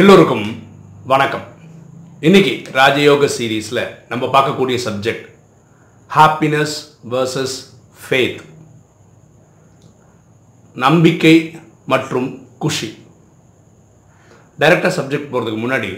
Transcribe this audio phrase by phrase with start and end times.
[0.00, 0.44] எல்லோருக்கும்
[1.06, 1.42] வணக்கம்.
[2.20, 5.24] இன்னைக்கு ராஜயோக சீரீஸில் நம்ம பார்க்கக்கூடிய சப்ஜெக்ட்
[6.14, 6.76] ஹாப்பினஸ்
[7.10, 7.56] வர்சஸ்
[8.02, 8.40] ஃபேத்
[10.74, 11.34] நம்பிக்கை
[11.86, 12.28] மற்றும்
[12.58, 12.88] குஷி.
[14.58, 15.90] டைரக்டாக சப்ஜெக்ட் போகிறதுக்கு முன்னாடி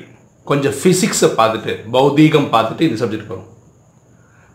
[0.45, 3.49] கொஞ்சம் ஃபிசிக்ஸை பார்த்துட்டு பௌதீகம் பார்த்துட்டு இந்த சப்ஜெக்ட் வரும்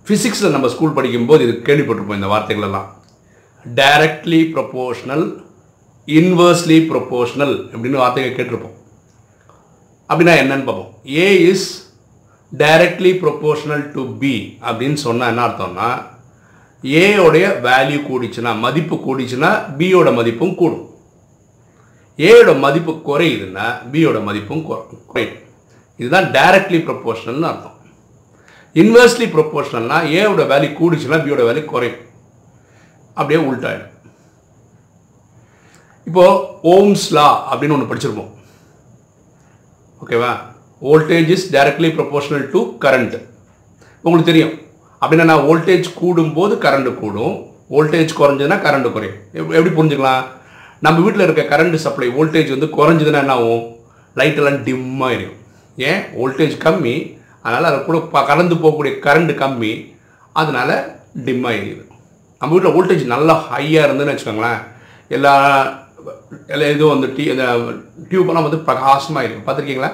[0.08, 2.90] ஃபிசிக்ஸில் நம்ம ஸ்கூல் படிக்கும்போது இது கேள்விப்பட்டிருப்போம் இந்த வார்த்தைகளெல்லாம்.
[3.66, 5.26] டைரக்ட்லி ப்ரொபோஷனல்
[6.05, 8.77] இன்வர்ஸ்லி ப்ரொபோஷனல் அப்படின்னு வார்த்தைகள் கேட்டிருப்போம்.
[10.09, 10.94] அப்படின்னா என்னன்னு பார்ப்போம்.
[11.08, 11.94] A is
[12.58, 16.04] directly proportional to B அப்படின்னு சொன்னால் என்ன அர்த்தம்னா
[16.84, 20.90] ஏயோடைய வேல்யூ கூடிச்சுன்னா மதிப்பு கூடிச்சுன்னா பியோட மதிப்பும் கூடும்.
[22.17, 25.38] ஏயோட மதிப்பு குறையுதுன்னா பியோட மதிப்பும் குறை- குறையும்.
[25.98, 27.78] இதுதான் டைரக்ட்லி ப்ரொபோஷனல்னு அர்த்தம்.
[28.73, 32.00] இன்வெர்ஸ்லி ப்ரொப்போர்ஷனல்னா ஏயோட வேல்யூ கூடிச்சுன்னா பியோட வேல்யூ குறையும்.
[33.14, 33.89] அப்படியே உள்டாயிடும்.
[36.05, 36.30] இப்போது
[36.64, 38.38] ஓம்ஸ்லா அப்படின்னு ஒன்று படிச்சிருப்போம்.
[40.03, 40.31] ஓகேவா?
[40.81, 43.16] Voltage is directly proportional to current
[44.02, 44.53] உங்களுக்கு தெரியும்.
[45.02, 47.33] அப்படின்னா நான் வோல்டேஜ் கூடும்போது கரண்ட் கூடும்.
[47.69, 49.17] வோல்டேஜ் குறைஞ்சதுன்னா கரண்ட் குறையும்.
[49.33, 50.23] எப்படி புரிஞ்சுக்கலாம்?
[50.80, 53.66] நம்ம வீட்டில் இருக்க கரண்ட் சப்ளை வோல்டேஜ் வந்து குறைஞ்சதுன்னா என்ன ஆகும்?
[54.16, 55.38] லைட்டெல்லாம் டிம்மாக எரியும்.
[55.75, 56.02] ஏன்?
[56.20, 56.95] வோல்டேஜ் கம்மி.
[57.42, 59.73] அதனால் அதை கூட கலந்து போகக்கூடிய கரண்ட் கம்மி.
[60.33, 61.86] அதனால் டிம்மாக எரியுது.
[62.39, 64.61] நம்ம வீட்டில் வோல்டேஜ் நல்லா ஹையாக இருந்ததுன்னு வச்சுக்கோங்களேன்.
[65.08, 65.33] எல்லா
[66.53, 67.45] எல்லா இதுவும் வந்து டி இந்த
[68.09, 69.92] டியூப்லாம் வந்து பிரகாசமாக இருக்கும் பார்த்துருக்கீங்களா?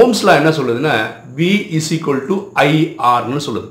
[0.00, 0.94] ஓம்ஸ்லா என்ன சொல்லுதுன்னா
[1.38, 3.68] வி இஸ் ஈக்குவல் டு ஐஆர்னு சொல்லுது.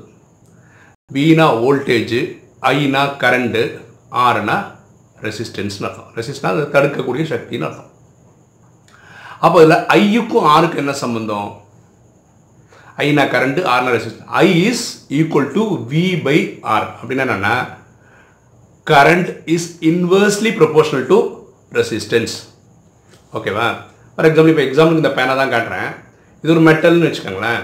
[1.16, 2.16] வினா வோல்டேஜ்
[2.72, 3.62] ஐனா கரண்ட்டு
[4.26, 4.56] ஆர்னா
[5.26, 6.10] ரெசிஸ்டன்ஸ்னு அர்த்தம்.
[6.18, 7.92] ரெசிஸ்டன்ஸ் அது தடுக்கக்கூடிய சக்தின்னு அர்த்தம்.
[9.46, 11.48] அப்போ இதில் ஐயுக்கும் ஆருக்கும் என்ன சம்பந்தம்?
[13.04, 14.28] ஐனா current ஆர்னா resistance.
[14.44, 14.84] I is
[15.18, 16.38] equal to V by
[16.74, 17.56] R அப்படின்னா என்னன்னா
[18.90, 21.16] current is inversely proportional to
[21.76, 22.32] resistance.
[23.36, 23.68] ஓகேவா
[24.14, 25.88] ஃபார் எக்ஸாம்பிள் இப்போ எக்ஸாம்பிள் இந்த பேனை தான் காட்டுறேன்.
[26.42, 27.62] இது ஒரு மெட்டல்னு வச்சுக்கோங்களேன்.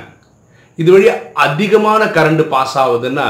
[0.78, 1.06] இது வழி
[1.44, 3.28] அதிகமான கரண்ட் பாஸ் ஆகுதுன்னா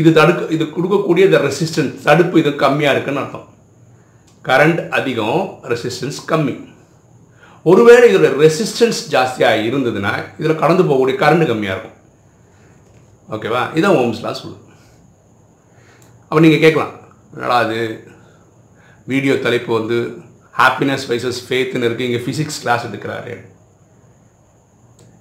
[0.00, 3.46] இது தடுக்க இது கொடுக்கக்கூடிய இந்த ரெசிஸ்டன்ஸ் தடுப்பு இது கம்மியாக இருக்குன்னு அர்த்தம்.
[4.48, 5.42] கரண்ட் அதிகம்
[5.72, 6.56] ரெசிஸ்டன்ஸ் கம்மி.
[7.70, 11.98] ஒருவேளை இதோட ரெசிஸ்டன்ஸ் ஜாஸ்தியாக இருந்ததுன்னா இதில் கடந்து போகக்கூடிய கரண்ட் கம்மியாக இருக்கும்.
[13.34, 14.62] ஓகேவா இதான் ஓம்ஸ்லாம் சொல்லுது.
[16.30, 16.94] அப்போ நீங்கள் கேட்கலாம்.
[17.32, 18.04] என்னடா அது
[19.06, 19.98] வீடியோ தலைப்பு வந்து
[20.58, 23.34] ஹாப்பினஸ் வைசஸ் ஃபேத்துன்னு இருக்குது இங்கே ஃபிசிக்ஸ் கிளாஸ் எடுக்கிறாரு.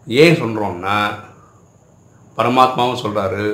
[0.07, 0.97] ஏன் சொல்கிறோம்னா
[2.37, 3.45] பரமாத்மாவும் சொல்கிறாரு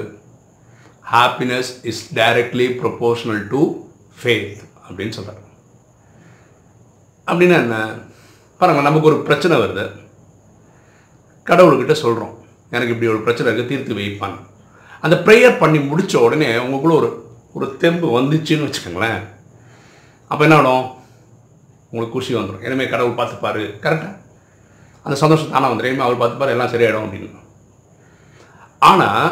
[1.12, 3.62] happiness is directly proportional to
[4.22, 4.58] faith
[4.88, 5.44] அப்படின்னு சொல்கிறார்
[7.28, 7.78] அப்படின்னா என்ன?
[8.58, 9.86] பாருங்க நமக்கு ஒரு பிரச்சனை வருது.
[11.46, 12.34] கடவுள்கிட்ட சொல்கிறோம்
[12.70, 14.38] எனக்கு இப்படி ஒரு பிரச்சனை இருக்குது தீர்த்து வைப்பான்
[15.02, 17.10] அந்த ப்ரேயர் பண்ணி முடிச்ச உடனே உங்களுக்குள்ள ஒரு
[17.56, 19.20] ஒரு தெம்பு வந்துச்சுன்னு வச்சுக்கோங்களேன்.
[20.32, 20.86] அப்போ என்ன ஆகும்
[21.90, 23.64] உங்களுக்கு குஷி வந்துடும் இனிமேல் கடவுள் பார்த்துப்பாரு.
[23.84, 24.14] கரெக்டாக
[25.06, 27.42] அந்த சந்தோஷம் தானே வந்துடும் இனிமேல் அவர் பார்த்துப்பாரு எல்லாம் சரியாயிடும் அப்படின்னு.
[28.90, 29.28] ஆனால்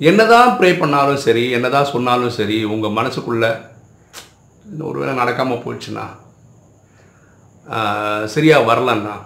[0.00, 3.50] என்னதான் ப்ரே பண்ணாலும் சரி என்னதான் சொன்னாலும் சரி உங்கள் மனசுக்குள்ளே
[4.70, 6.06] இந்த ஒருவேளை நடக்காமல் போயிடுச்சுன்னா
[8.34, 9.16] சரியாக வரலன்னா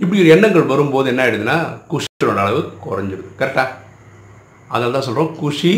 [0.00, 1.56] இப்படி ஒரு எண்ணங்கள் வரும்போது என்ன ஆகிடுதுன்னா
[1.92, 3.74] குஷியோட அளவு குறைஞ்சிடுது கரெக்டாக
[4.70, 5.72] அதனால தான் சொல்கிறோம் khushi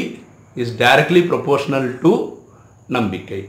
[0.54, 2.38] is directly proportional to
[2.86, 3.48] nambikkai.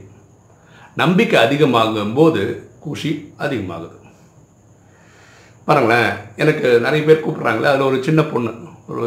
[0.94, 3.96] நம்பிக்கை அதிகமாகும் போது குஷி அதிகமாகுது.
[5.64, 8.52] பாருங்களேன் எனக்கு நிறைய பேர் கூப்பிட்றாங்களே அதில் ஒரு சின்ன பொண்ணு
[8.86, 9.06] ஒரு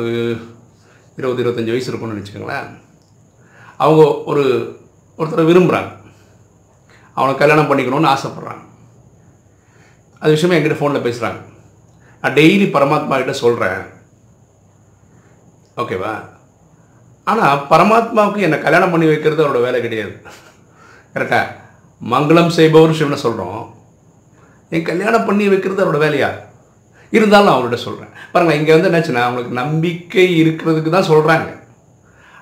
[1.17, 2.69] இருபது இருபத்தஞ்சி வயசு இருக்கும்னு வச்சுக்கோங்களேன்
[3.77, 4.43] அவங்க ஒரு
[5.17, 5.91] ஒருத்தரை விரும்புகிறாங்க
[7.13, 8.63] அவனை கல்யாணம் பண்ணிக்கணும்னு ஆசைப்பட்றாங்க.
[10.19, 11.41] அது விஷயமா என்கிட்ட ஃபோனில் பேசுகிறாங்க
[12.21, 13.81] நான் டெய்லி பரமாத்மா கிட்ட சொல்கிறேன்
[15.77, 16.13] ஓகேவா
[17.31, 20.13] ஆனால் பரமாத்மாவுக்கு என்னை கல்யாணம் பண்ணி வைக்கிறது அவரோட வேலை கிடையாது.
[21.15, 21.39] கரெக்டா?
[22.01, 23.61] மங்களம் செய்பவர் சிவனை சொல்கிறோம்
[24.71, 26.29] என் கல்யாணம் பண்ணி வைக்கிறது அவரோட வேலையா?
[27.15, 31.47] இருந்தாலும் நான் அவர்கிட்ட சொல்கிறேன் பாருங்கள் இங்கே வந்து என்னாச்சுன்னா அவங்களுக்கு நம்பிக்கை இருக்கிறதுக்கு தான் சொல்கிறாங்க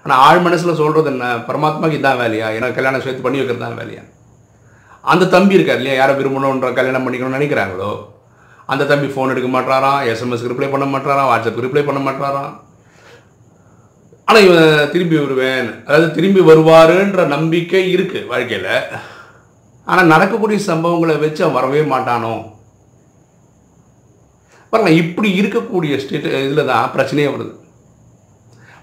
[0.05, 1.25] ஆனால் ஆழ் மனசில் சொல்கிறது என்ன?
[1.47, 2.47] பரமாத்மாக்கு இதான் வேலையா?
[2.57, 4.03] எனக்கு கல்யாணம் சேர்த்து பண்ணி வைக்கிறது தான் வேலையா?
[5.03, 5.97] அந்த தம்பி இருக்கார் இல்லையா?
[6.00, 7.91] யாரை விரும்பணுன்ற கல்யாணம் பண்ணிக்கணும்னு நினைக்கிறாங்களோ?
[8.69, 12.51] அந்த தம்பி ஃபோன் எடுக்க மாட்டாராம் எஸ்எம்எஸ்க்கு ரிப்ளை பண்ண மாட்டாராம் வாட்ஸ்அப்புக்கு ரிப்ளை பண்ண மாட்டாராம்
[14.28, 15.68] ஆனால் இவன் திரும்பி வருவேன்.
[15.88, 18.72] அதாவது திரும்பி வருவாருன்ற நம்பிக்கை இருக்குது வாழ்க்கையில்.
[19.88, 22.36] ஆனால் நடக்கக்கூடிய சம்பவங்களை வச்சு அவன் வரவே மாட்டானோ?
[24.72, 27.54] பாருங்க இப்படி இருக்கக்கூடிய ஸ்டேட் இதில் தான் பிரச்சனையே வருது.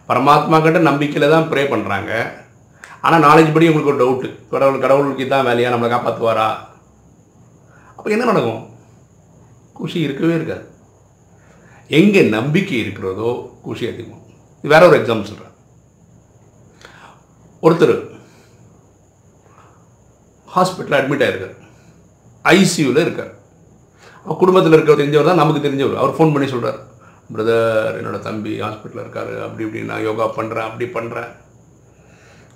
[0.09, 2.13] பரமாத்மா கிட்ட நம்பிக்கையில் தான் ப்ரே பண்ணுறாங்க
[3.07, 6.49] ஆனால் நாலேஜ் படி உங்களுக்கு ஒரு டவுட்டு கடவுள் கடவுளுக்கு தான் வேலையாக நம்மளை காப்பாற்றுவாரா
[7.97, 8.63] அப்போ என்ன நடக்கும்?
[9.79, 10.65] குஷி இருக்கவே இருக்காது.
[11.99, 13.31] எங்கே நம்பிக்கை இருக்கிறதோ
[13.67, 14.20] குஷி அதிகம்.
[14.65, 15.57] வேற ஒரு எக்ஸாம்பிள் சொல்கிறேன்
[17.67, 17.95] ஒருத்தர்
[20.55, 21.57] ஹாஸ்பிட்டலில் அட்மிட் ஆயிருக்கார்.
[22.45, 23.33] ஐசியூவில் இருக்கார்.
[24.25, 26.01] அவர் குடும்பத்தில் இருக்க தெரிஞ்சவர் தான் நமக்கு தெரிஞ்சவர்.
[26.03, 26.81] அவர் ஃபோன் பண்ணி சொல்கிறார்
[27.35, 29.31] பிரதர் என்னோட தம்பி ஹாஸ்பிட்டலில் இருக்கார்.
[29.47, 31.31] அப்படி இப்படி நான் யோகா பண்ணுறேன் அப்படி பண்ணுறேன்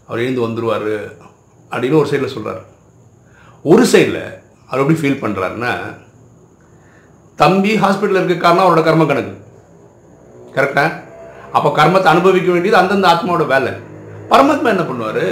[0.09, 0.91] அவர் எழுந்து வந்துடுவார்
[1.73, 2.63] அப்படின்னு ஒரு சைடில் சொல்கிறார்
[3.73, 4.23] ஒரு சைடில்
[4.69, 5.73] அவர் எப்படி ஃபீல் பண்ணுறாருன்னா
[7.39, 9.35] தம்பி ஹாஸ்பிட்டலில் இருக்க காரணம் அவரோட கர்ம கணக்கு.
[10.57, 10.91] கரெக்டாக
[11.57, 13.73] அப்போ கர்மத்தை அனுபவிக்க வேண்டியது அந்தந்த ஆத்மாவோட வேலை.
[14.31, 15.27] பரமாத்மா என்ன பண்ணுவார்?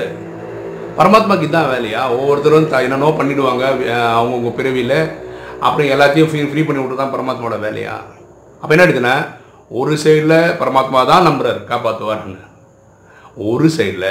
[0.99, 2.01] பரமாத்மாக்கு இதான் வேலையா?
[2.17, 3.65] ஒவ்வொருத்தரும் த என்னென்னோ பண்ணிடுவாங்க
[4.19, 4.99] அவங்கவுங்க பிறவியில்.
[5.67, 7.95] அப்புறம் எல்லாத்தையும் ஃப்ரீ ஃப்ரீ பண்ணி விட்டு தான் பரமாத்மாவோட வேலையா?
[8.61, 9.17] அப்போ என்ன எடுத்துன்னா
[9.81, 12.41] ஒரு சைடில் பரமாத்மா தான் நம்புறாரு காப்பாற்றுவார்னு
[13.51, 14.11] ஒரு சைடில்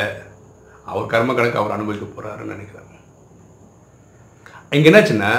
[0.92, 2.88] அவர் கர்ம கணக்கு அவர் அனுபவிக்க போகிறாருன்னு நினைக்கிறேன்.
[4.78, 5.32] இங்கே என்னாச்சுன்னா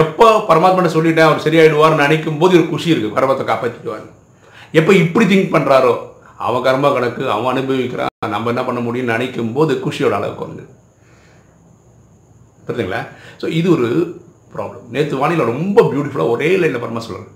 [0.00, 4.16] எப்போ பரமாத்மாட்ட சொல்லிட்டேன் அவர் சரியாயிடுவார்னு நினைக்கும் போது ஒரு குஷி இருக்குது பரமத்தை காப்பாற்றிடுவார்னு
[4.78, 5.92] எப்போ இப்படி திங்க் பண்ணுறாரோ
[6.46, 10.64] அவன் கர்ம கணக்கு அவன் அனுபவிக்கிறான் நம்ம என்ன பண்ண முடியும்னு நினைக்கும் போது குஷியோட அளவு குறைஞ்சு
[12.66, 13.00] புரியுதுங்களா?
[13.40, 13.88] ஸோ இது ஒரு
[14.54, 17.28] ப்ராப்ளம் நேற்று வானிலை ரொம்ப பியூட்டிஃபுல்லாக ஒரே லைனில் பரமா சொல்கிறார்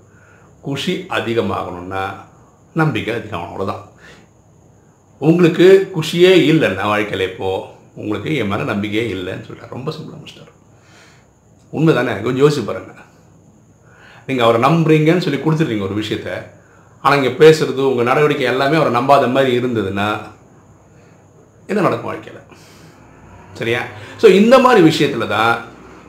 [0.67, 2.03] குஷி அதிகமாகணும்னா
[2.81, 3.83] நம்பிக்கை அதிகமாகணும் அவ்வளோதான்
[5.27, 7.67] உங்களுக்கு குஷியே இல்லைன்னா வாழ்க்கையில் இப்போது
[8.01, 9.75] உங்களுக்கு என் மேலே நம்பிக்கையே இல்லைன்னு சொல்லிட்டார்.
[9.75, 10.51] ரொம்ப சிம்பிளாக முடிச்சிட்டார்.
[11.77, 12.93] உண்மை தானே கொஞ்சம் யோசிச்சு பாருங்க.
[14.27, 16.31] நீங்கள் அவரை நம்புறீங்கன்னு சொல்லி கொடுத்துருக்கீங்க ஒரு விஷயத்த.
[17.05, 20.07] ஆனால் இங்கே பேசுகிறது உங்கள் நடவடிக்கை எல்லாமே அவரை நம்பாத மாதிரி இருந்ததுன்னா
[21.69, 22.41] என்ன நடக்கும் வாழ்க்கையில்?
[23.59, 23.81] சரியா?
[24.21, 25.53] ஸோ இந்த மாதிரி விஷயத்தில் தான்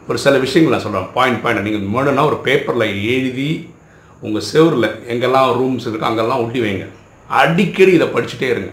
[0.09, 3.51] ஒரு சில விஷயங்கள் நான் சொல்கிறேன் பாயிண்ட் பாயிண்ட் நீங்கள் முன்னாடினா ஒரு பேப்பரில் எழுதி
[4.27, 6.87] உங்கள் செவரில் எங்கெல்லாம் ரூம்ஸ் இருக்கோ அங்கெல்லாம் ஒட்டி வைங்க.
[7.41, 8.71] அடிக்கடி இதை படிச்சுட்டே இருங்க.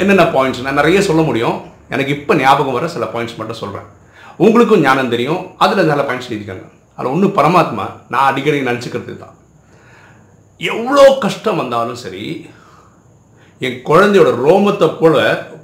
[0.00, 1.56] என்னென்ன பாயிண்ட்ஸ் நான் நிறைய சொல்ல முடியும்.
[1.94, 3.88] எனக்கு இப்போ ஞாபகம் வர சில பாயிண்ட்ஸ் மட்டும் சொல்கிறேன்
[4.44, 5.42] உங்களுக்கும் ஞானம் தெரியும்.
[5.64, 6.66] அதில் நல்ல பாயிண்ட்ஸ் எழுதிக்கங்க.
[6.96, 9.36] அதில் ஒன்று பரமாத்மா நான் அடிக்கடி நினச்சிக்கிறது தான்
[10.60, 12.24] எவ்வளோ கஷ்டம் வந்தாலும் சரி
[13.66, 15.16] என் குழந்தையோட ரோமத்தை போல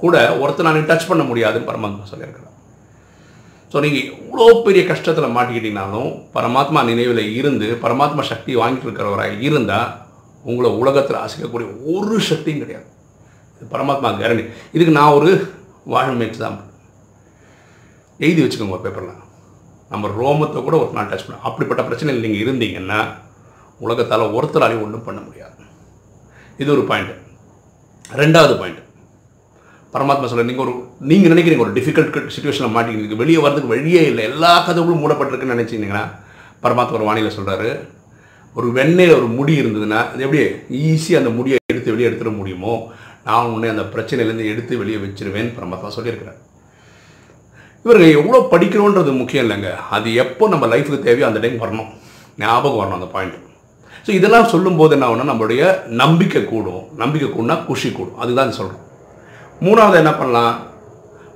[0.03, 2.53] கூட ஒருத்தர் நான் டச் பண்ண முடியாதுன்னு பரமாத்மா சொல்லியிருக்கிறார்.
[3.71, 9.89] ஸோ நீங்கள் எவ்வளோ பெரிய கஷ்டத்தில் மாட்டிக்கிட்டீங்கனாலும் பரமாத்மா நினைவில் இருந்து பரமாத்மா சக்தி வாங்கிட்டு இருக்கிறவராக இருந்தால்
[10.49, 12.87] உங்களை உலகத்தில் அசைக்கக்கூடிய ஒரு சக்தியும் கிடையாது.
[13.55, 14.45] இது பரமாத்மா கேரண்டி
[14.75, 15.31] இதுக்கு நான் ஒரு
[15.93, 16.65] வாழும் எக்ஸாம்பிள்
[18.19, 19.23] எழுதி வச்சுக்கோங்க பேப்பரில்
[19.91, 22.99] நம்ம ரோமத்தை கூட ஒரு நாள் டச் பண்ண அப்படிப்பட்ட பிரச்சனையில் நீங்கள் இருந்தீங்கன்னா
[23.85, 25.55] உலகத்தால் ஒருத்தராலையும் ஒன்றும் பண்ண முடியாது.
[26.61, 27.13] இது ஒரு பாயிண்ட்
[28.21, 28.81] ரெண்டாவது பாயிண்ட்
[29.93, 30.73] பரமாத்மா சொல்ல நீங்கள் ஒரு
[31.09, 34.23] நீங்கள் நினைக்கிறீங்க ஒரு டிஃபிகல்ட் சுச்சுவேஷனில் மாட்டிக்கிறீங்க வெளியே வரதுக்கு வழியே இல்லை.
[34.31, 36.03] எல்லா கதவுகளும் மூடப்பட்டிருக்குன்னு நினச்சிங்கன்னா
[36.63, 37.69] பரமாத்மா ஒரு வானிலை சொல்கிறாரு
[38.57, 40.41] ஒரு வெண்ணையில் ஒரு முடி இருந்ததுன்னா அது எப்படி
[40.89, 42.73] ஈஸியாக அந்த முடியை எடுத்து வெளியே எடுத்துட முடியுமோ
[43.27, 46.39] நான் உன்னை அந்த பிரச்சனையிலேருந்து எடுத்து வெளியே வச்சிருவேன் பரமாத்மா சொல்லியிருக்கிறேன்
[47.85, 49.69] இவர்கள் எவ்வளோ படிக்கிறோன்றது முக்கியம் இல்லைங்க.
[49.95, 51.91] அது எப்போ நம்ம லைஃபுக்கு தேவையோ அந்த டைம் வரணும்.
[52.43, 53.37] ஞாபகம் வரணும் அந்த பாயிண்ட்
[54.07, 55.61] ஸோ இதெல்லாம் சொல்லும்போது என்ன ஆகும்னா நம்மளுடைய
[56.01, 56.83] நம்பிக்கை கூடும்.
[57.01, 58.19] நம்பிக்கை கூடனா குஷி கூடும்.
[58.23, 58.83] அதுதான் சொல்கிறோம்
[59.65, 60.53] மூணாவது என்ன பண்ணலாம்?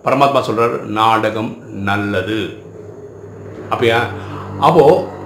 [0.06, 1.50] பரமாத்மா சொல்கிறார் நாடகம்
[1.90, 2.40] நல்லது.
[3.72, 4.00] அப்படியா?
[4.68, 5.20] அப்போது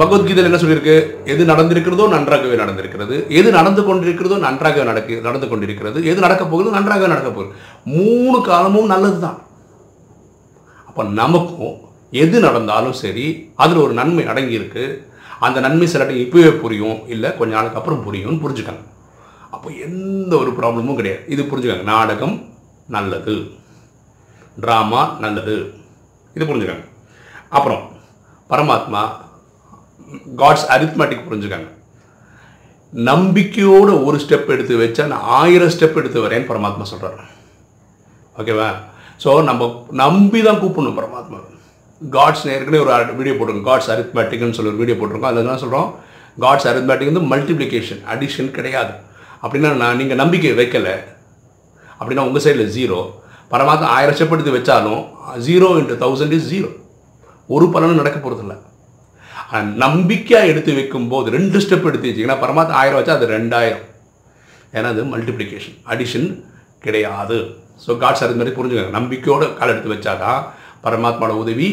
[0.00, 0.96] பகவத்கீதையில் என்ன சொல்லியிருக்கு?
[1.32, 3.16] எது நடந்திருக்கிறதோ நன்றாகவே நடந்திருக்கிறது.
[3.28, 5.98] எது நடந்து கொண்டிருக்கிறதோ நன்றாகவே நடக்கு நடந்து கொண்டிருக்கிறது.
[6.04, 7.52] எது நடக்கப் போகுதோ நன்றாகவே நடக்கப் போகுது.
[7.98, 9.38] மூணு காலமும் நல்லது தான்
[10.88, 11.76] அப்போ நமக்கும்
[12.10, 14.84] எது நடந்தாலும் சரி அதில் ஒரு நன்மை அடங்கியிருக்கு.
[15.46, 18.84] அந்த நன்மை சில டைம் இப்போவே புரியும் இல்லை கொஞ்ச நாளுக்கு அப்புறம் புரியும்னு புரிஞ்சுக்கங்க
[19.54, 21.22] அப்போ எந்த ஒரு ப்ராப்ளமும் கிடையாது.
[21.34, 21.86] இது புரிஞ்சுக்கங்க.
[21.94, 22.36] நாடகம்
[22.96, 23.34] நல்லது.
[24.64, 25.56] ட்ராமா நல்லது.
[26.36, 26.86] இது புரிஞ்சுக்கங்க.
[27.58, 27.82] அப்புறம்
[28.50, 29.02] பரமாத்மா
[30.40, 31.68] காட்ஸ் அரித்மேட்டிக் புரிஞ்சுக்கங்க.
[32.92, 37.18] நம்பிக்கையோடு ஒரு ஸ்டெப் எடுத்து வச்சா நான் ஆயிரம் ஸ்டெப் எடுத்து வரேன்னு பரமாத்மா சொல்கிறார்
[38.36, 38.68] ஓகேவா
[39.24, 39.68] ஸோ நம்ம
[40.02, 41.38] நம்பி தான் கூப்பிடணும் பரமாத்மா
[42.14, 43.68] காட்ஸ் ஏற்கனவே ஒரு வீடியோ போட்டிருக்கோம்.
[43.70, 45.30] காட்ஸ் அரித்மேட்டிக்னு சொல்லி ஒரு வீடியோ போட்டிருக்கோம்.
[45.30, 45.88] அதில் என்ன சொல்கிறோம்
[46.44, 48.92] காட்ஸ் அரித்மேட்டிக் வந்து மல்டிப்ளிகேஷன் அடிஷன் கிடையாது.
[49.42, 50.94] அப்படின்னா நான் நீங்கள் நம்பிக்கை வைக்கலை.
[51.98, 53.00] அப்படின்னா உங்கள் சைடில் ஜீரோ
[53.52, 55.02] பரமாத்மா ஆயிரம் ஸ்டெப் எடுத்து வச்சாலும்
[55.46, 56.70] zero into thousand is zero
[57.54, 58.56] ஒரு பலனும் நடக்க போகிறதில்ல
[59.84, 63.84] நம்பிக்கையாக எடுத்து வைக்கும்போது ரெண்டு ஸ்டெப் எடுத்து வச்சிங்கன்னா பரமாத்மா ஆயிரம் வச்சா அது ரெண்டாயிரம்.
[64.76, 66.28] ஏன்னா அது மல்டிப்ளிகேஷன் அடிஷன்
[66.84, 67.38] கிடையாது.
[67.84, 68.94] ஸோ காட்ஸ் அது மாதிரி புரிஞ்சுக்கோங்க.
[68.98, 70.40] நம்பிக்கையோட கால் எடுத்து வச்சாதான்
[70.84, 71.68] பரமாத்மாவோட உதவி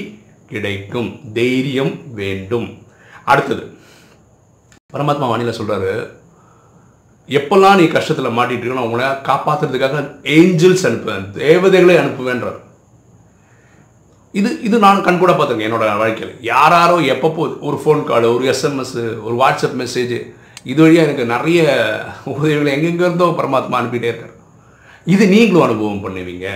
[0.51, 1.09] கிடைக்கும்.
[1.39, 2.67] தைரியம் வேண்டும்.
[3.31, 3.63] அடுத்தது
[4.93, 5.93] பரமாத்மா வாணியில் சொல்கிறாரு
[7.37, 10.03] எப்பெல்லாம் நீ கஷ்டத்தில் மாட்டிட்டு இருக்கணும் அவங்கள காப்பாற்றுறதுக்காக
[10.37, 11.25] ஏஞ்சல்ஸ் அனுப்புவேன்.
[11.31, 12.59] தேவதைகளை அனுப்புவேன்றார்.
[14.39, 16.33] இது இது நான் கண் கூட பார்த்துருக்கேன் என்னோட வாழ்க்கையில்.
[16.51, 18.95] யாராரோ எப்பப்போ ஒரு ஃபோன் கால் ஒரு எஸ்எம்எஸ்
[19.25, 20.15] ஒரு வாட்ஸ்அப் மெசேஜ்
[20.71, 21.61] இது வழியாக எனக்கு நிறைய
[22.35, 24.35] உதவிகளை எங்கெங்கே இருந்தோ பரமாத்மா அனுப்பிட்டே இருக்கார்.
[25.13, 26.47] இது நீங்களும் அனுபவம் பண்ணுவீங்க.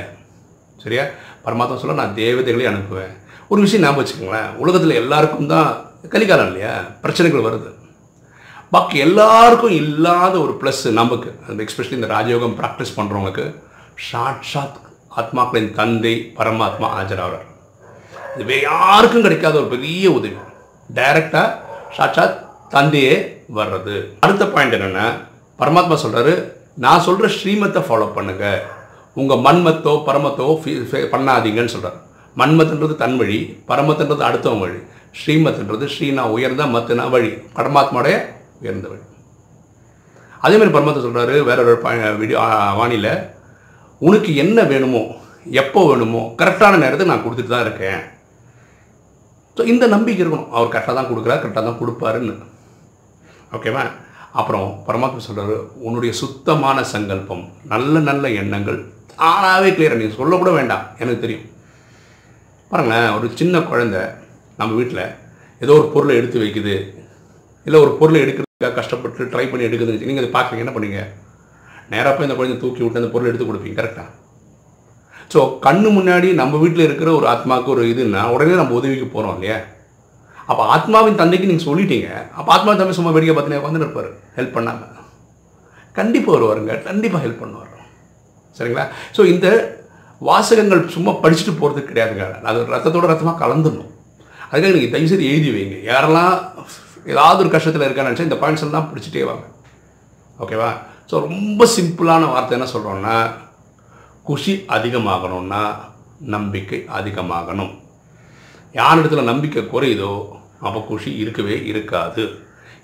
[0.83, 1.03] சரியா?
[1.45, 3.13] பரமாத்மா சொல்ல நான் தேவதைகளை அனுப்புவேன்.
[3.47, 4.55] ஒரு விஷயம் ஞாபகம் வச்சுக்கோங்களேன்.
[4.55, 5.69] உலகத்தில் எல்லாருக்கும் தான்
[6.09, 6.73] கலிகாலம் இல்லையா?
[7.01, 7.69] பிரச்சனைகள் வருது.
[8.71, 13.55] பாக்கி எல்லாருக்கும் இல்லாத ஒரு ப்ளஸ் நமக்கு அந்த எக்ஸ்பெஷலி இந்த ராஜயோகம் ப்ராக்டிஸ் பண்ணுறவங்களுக்கு
[13.95, 14.77] சாட்சாத்
[15.17, 17.47] ஆத்மாக்களின் தந்தை பரமாத்மா ஆஜராகிறார்
[18.35, 20.35] இது வேற யாருக்கும் கிடைக்காத ஒரு பெரிய உதவி.
[20.95, 21.49] டைரக்டாக
[21.97, 22.37] சாட்சாத்
[22.69, 23.95] தந்தையே வர்றது.
[24.19, 25.07] அடுத்த பாயிண்ட் என்னென்னா
[25.59, 28.61] பரமாத்மா சொல்கிறாரு நான் சொல்கிற ஸ்ரீமத்தை ஃபாலோ பண்ணுங்கள்
[29.17, 31.97] உங்கள் மன்மத்தோ பரமத்தோ ஃபே- பண்ணாதீங்கன்னு சொல்கிறார்
[32.37, 33.37] மன்மத்துன்றது தன் வழி
[33.67, 34.77] பரமத்துன்றது அடுத்தவன் வழி.
[35.15, 37.31] ஸ்ரீமத்துன்றது ஸ்ரீனா உயர்ந்த மத்துனா வழி.
[37.55, 38.15] பரமாத்மாவுடைய
[38.61, 39.03] உயர்ந்த வழி.
[40.41, 42.39] அதேமாதிரி பரமாத்மா சொல்கிறாரு வேற ஒரு வாணியில் வீடியோ
[44.01, 45.01] உனக்கு என்ன வேணுமோ
[45.59, 48.01] எப்போ வேணுமோ கரெக்டான நேரத்துக்கு நான் கொடுத்துட்டு தான் இருக்கேன்.
[49.57, 50.51] ஸோ இந்த நம்பிக்கை இருக்கணும்.
[50.51, 52.35] அவர் கரெக்டாக தான் கொடுக்குறாரு கரெக்டாக தான் கொடுப்பாருன்னு.
[53.51, 53.83] ஓகேவா
[54.33, 58.79] அப்புறம் பரமாத்மா சொல்கிறாரு உன்னுடைய சுத்தமான சங்கல்பம் நல்ல நல்ல எண்ணங்கள்
[59.19, 60.85] தானாகவே கிளியர் நீங்கள் சொல்லக்கூட வேண்டாம்.
[61.01, 61.47] எனக்கு தெரியும்.
[62.71, 64.01] பாருங்களேன் ஒரு சின்ன குழந்தை
[64.59, 65.03] நம்ம வீட்டில்
[65.63, 66.75] ஏதோ ஒரு பொருளை எடுத்து வைக்குது.
[67.65, 71.01] இல்லை ஒரு பொருளை எடுக்கிறதுக்காக கஷ்டப்பட்டு ட்ரை பண்ணி எடுக்குதுன்னு நீங்கள் அதை பார்க்குறீங்க என்ன பண்ணுங்க?
[71.93, 74.09] நேராக போய் இந்த குழந்தை தூக்கி விட்டு அந்த பொருளை எடுத்து கொடுப்பீங்க கரெக்டாக
[75.33, 79.57] ஸோ கண்ணு முன்னாடி நம்ம வீட்டில் இருக்கிற ஒரு ஆத்மாவுக்கு ஒரு இதுன்னா உடனே நம்ம உதவிக்கு போகிறோம் இல்லையா?
[80.49, 82.09] அப்போ ஆத்மாவின் தந்தைக்கு நீங்கள் சொல்லிட்டீங்க.
[82.37, 84.09] அப்போ ஆத்மா தம்பி சும்மா வேடிக்கை பார்த்துனே வந்து இருப்பார்.
[84.37, 84.97] ஹெல்ப் பண்ணாமல்
[85.99, 86.73] கண்டிப்பாக வருவாருங்க.
[86.89, 87.69] கண்டிப்பாக ஹெல்ப் பண்ணுவார்.
[88.57, 88.85] சரிங்களா?
[89.15, 89.47] ஸோ இந்த
[90.29, 92.25] வாசகங்கள் சும்மா படிச்சுட்டு போகிறது கிடையாதுங்க.
[92.49, 93.91] அது ரத்தத்தோட ரத்தமாக கலந்துடணும்.
[94.49, 95.77] அதுக்காக நீங்கள் தயவுசெய்து எழுதி வைங்க.
[95.91, 96.33] யாரெல்லாம்
[97.13, 99.45] ஏதாவது ஒரு கஷ்டத்தில் இருக்கான்னு நினச்சா இந்த பாயிண்ட்ஸ் எல்லாம் பிடிச்சிட்டே வாங்க.
[100.43, 100.71] ஓகேவா
[101.09, 103.15] ஸோ ரொம்ப சிம்பிளான வார்த்தை என்ன சொல்கிறோன்னா
[104.27, 105.61] குஷி அதிகமாகணும்னா
[106.35, 107.71] நம்பிக்கை அதிகமாகணும்.
[108.79, 110.11] யாரிடத்துல நம்பிக்கை குறையுதோ
[110.65, 112.23] அப்போ குஷி இருக்கவே இருக்காது.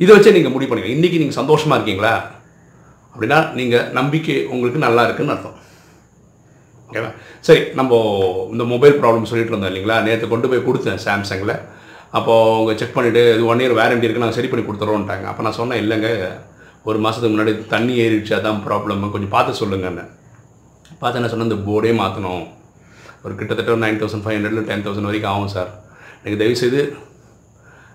[0.03, 2.15] இதை வச்சே நீங்கள் முடிவு பண்ணிக்கலாம் இன்றைக்கி நீங்கள் சந்தோஷமாக இருக்கீங்களா?
[3.17, 5.55] அப்படின்னா நீங்கள் நம்பிக்கை உங்களுக்கு நல்லா இருக்குன்னு அர்த்தம்.
[6.89, 7.09] ஓகேவா
[7.47, 7.93] சரி நம்ம
[8.53, 9.95] இந்த மொபைல் ப்ராப்ளம் சொல்லிட்டு இருந்தோம் இல்லைங்களா?
[10.07, 11.53] நேற்று கொண்டு போய் கொடுத்தேன் சாம்சங்கில்
[12.17, 15.57] அப்போது அவங்க செக் பண்ணிவிட்டு இது ஒன் இயர் வேரண்டி இருக்குது நாங்கள் சரி பண்ணி கொடுத்துறோன்ட்டாங்க அப்போ நான்
[15.59, 16.09] சொன்னேன் இல்லைங்க
[16.89, 20.05] ஒரு மாதத்துக்கு முன்னாடி தண்ணி ஏறிடுச்சு அதான் ப்ராப்ளம் கொஞ்சம் பார்த்து சொல்லுங்கன்னு.
[21.01, 22.45] பார்த்து என்ன சொன்னேன் இந்த போர்டே மாற்றணும்
[23.23, 25.71] ஒரு கிட்டத்தட்ட ஒரு நைன் தௌசண்ட் ஃபைவ் ஹண்ட்ரட்ல டென் தௌசண்ட் வரைக்கும் ஆகும் சார்.
[26.21, 26.81] எனக்கு தயவுசெய்து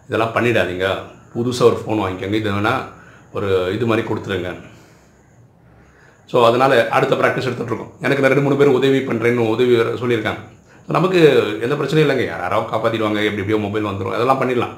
[0.09, 0.89] இதெல்லாம் பண்ணிடாதீங்க.
[1.35, 2.39] புதுசாக ஒரு ஃபோன் வாங்கிக்கோங்க.
[2.43, 2.83] இது வேணால்
[3.37, 4.53] ஒரு இது மாதிரி கொடுத்துருங்க.
[6.33, 10.41] ஸோ அதனால் அடுத்த ப்ராக்டிஸ் எடுத்துகிட்டு இருக்கோம் எனக்கு நான் ரெண்டு மூணு பேர் உதவி பண்ணுறேன்னு உதவி சொல்லியிருக்காங்க.
[10.97, 11.19] நமக்கு
[11.65, 12.25] எந்த பிரச்சனையும் இல்லைங்க.
[12.33, 14.75] யாராவது காப்பாற்றிடுவாங்க எப்படி எப்படியோ மொபைல் வந்துடும் அதெல்லாம் பண்ணிடலாம்.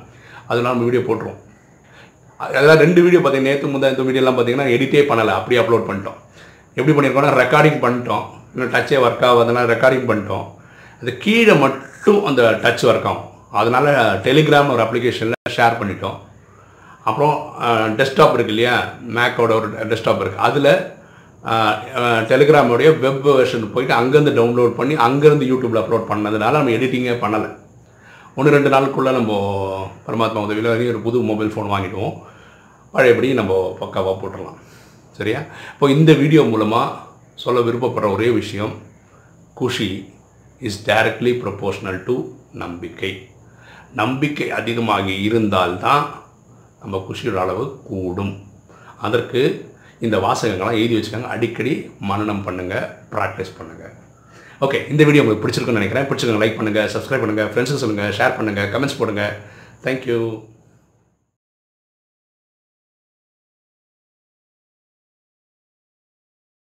[0.50, 1.40] அதெல்லாம் நம்ம வீடியோ போட்டுருவோம்.
[2.44, 5.34] அதெல்லாம் ரெண்டு வீடியோ பார்த்தீங்கன்னா நேற்று முந்தா இந்த வீடியோலாம் பார்த்தீங்கன்னா எடிட்டே பண்ணலை.
[5.40, 6.18] அப்படியே அப்லோட் பண்ணிட்டோம்.
[6.78, 8.24] எப்படி பண்ணியிருக்கோம்னா ரெக்கார்டிங் பண்ணிட்டோம்.
[8.54, 10.46] இன்னும் டச்சே ஒர்க் ஆகாதனால ரெக்கார்டிங் பண்ணிட்டோம்.
[11.00, 13.30] அது கீழே மட்டும் அந்த டச் ஒர்க் ஆகும்.
[13.60, 13.88] அதனால்
[14.26, 16.18] டெலிகிராம் ஒரு அப்ளிகேஷனில் ஷேர் பண்ணிட்டோம்.
[17.08, 17.34] அப்புறம்
[18.00, 18.76] டெஸ்க்டாப் இருக்கு இல்லையா?
[19.16, 20.70] மேக்கோட ஒரு டெஸ்க்டாப் இருக்குது அதில்
[22.30, 27.48] டெலிகிராமுடைய வெப் வெர்ஷன் போயிட்டு அங்கேருந்து டவுன்லோட் பண்ணி அங்கேருந்து யூடியூப்பில் அப்லோட் பண்ணதுனால நம்ம எடிட்டிங்கே பண்ணலை.
[28.36, 29.32] ஒன்று ரெண்டு நாளுக்குள்ளே நம்ம
[30.06, 32.14] பரமாத்மா உதவியில் ஒரு புது மொபைல் ஃபோன் வாங்கிடுவோம்.
[32.94, 34.58] பழையபடி நம்ம பக்காவாக போட்டுடலாம்.
[35.18, 35.40] சரியா?
[35.72, 36.96] இப்போ இந்த வீடியோ மூலமாக
[37.44, 38.74] சொல்ல விருப்பப்படுற ஒரே விஷயம்
[39.60, 39.90] khushi
[40.68, 42.16] is directly proportional to
[42.64, 43.12] nambikkai.
[44.00, 46.04] நம்பிக்கை அதிகமாகி இருந்தால்தான்
[46.80, 48.34] நம்ம குஷியோட அளவு கூடும்.
[49.06, 49.42] அதற்கு
[50.04, 51.74] இந்த வாசகங்கள்லாம் எழுதி வச்சுக்கோங்க அடிக்கடி
[52.10, 53.92] மனனம் பண்ணுங்கள் ப்ராக்டிஸ் பண்ணுங்கள்
[54.60, 56.06] ஓகே இந்த வீடியோ உங்களுக்கு பிடிச்சிருக்குன்னு நினைக்கிறேன்.
[56.08, 59.32] பிடிச்சிருக்கோங்க லைக் பண்ணுங்கள் சப்ஸ்கிரைப் பண்ணுங்கள் ஃப்ரெண்ட்ஸுக்கு சொல்லுங்கள் ஷேர் பண்ணுங்கள் கமெண்ட்ஸ் போடுங்கள்
[59.84, 60.18] தேங்க்யூ